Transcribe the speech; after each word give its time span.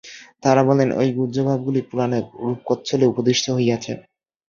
তাঁহারা 0.41 0.63
বলেন, 0.69 0.89
ঐ 0.95 1.03
গুহ্য 1.17 1.37
ভাবগুলি 1.47 1.81
পুরাণে 1.89 2.19
রূপকচ্ছলে 2.43 3.05
উপদিষ্ট 3.07 3.45
হইয়াছে। 3.51 3.91